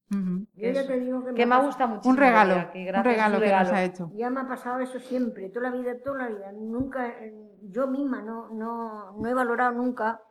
[0.10, 2.08] Yo ya te digo que, me, gusta mucho.
[2.08, 2.56] Un regalo.
[2.56, 4.10] un regalo que nos ha hecho.
[4.14, 6.52] Ya me ha pasado eso siempre, toda la vida, toda la vida.
[6.54, 10.22] Nunca, eh, yo misma no, no, no he valorado nunca.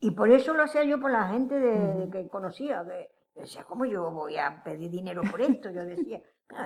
[0.00, 2.84] Y por eso lo hacía yo por la gente de, que conocía.
[2.84, 5.70] Que decía, ¿cómo yo voy a pedir dinero por esto?
[5.70, 6.22] Yo decía.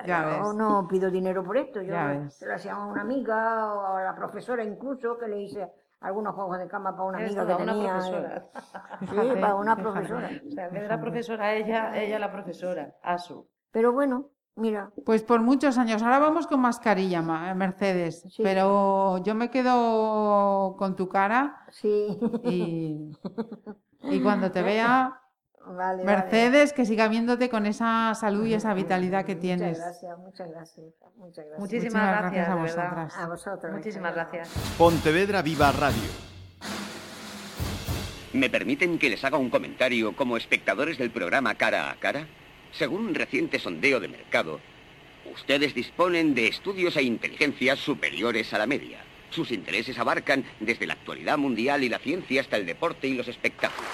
[0.07, 1.95] Yo no pido dinero por esto, yo
[2.29, 5.69] se lo hacía a una amiga o a la profesora incluso que le hice
[6.01, 7.93] algunos juegos de cama para una amiga que una tenía.
[7.95, 8.45] Profesora.
[9.01, 10.31] Sí, para una profesora.
[10.47, 13.47] O sea, en vez de la profesora ella, ella la profesora, Asu.
[13.71, 14.91] Pero bueno, mira.
[15.05, 16.03] Pues por muchos años.
[16.03, 17.23] Ahora vamos con mascarilla,
[17.55, 18.25] Mercedes.
[18.43, 21.65] Pero yo me quedo con tu cara.
[21.71, 22.19] Sí.
[22.45, 23.17] Y,
[24.03, 25.20] y cuando te vea,
[26.05, 29.79] Mercedes, que siga viéndote con esa salud y esa vitalidad que tienes.
[29.79, 30.87] Muchas gracias, muchas gracias.
[31.17, 31.61] Muchas gracias.
[31.61, 33.17] Muchísimas gracias, a vosotras.
[33.17, 33.73] A vosotros.
[33.73, 34.49] Muchísimas gracias.
[34.79, 36.31] Pontevedra Viva Radio.
[38.33, 42.27] ¿Me permiten que les haga un comentario como espectadores del programa Cara a Cara?
[42.73, 44.61] Según un reciente sondeo de mercado,
[45.33, 49.01] ustedes disponen de estudios e inteligencias superiores a la media.
[49.31, 53.29] Sus intereses abarcan desde la actualidad mundial y la ciencia hasta el deporte y los
[53.29, 53.91] espectáculos.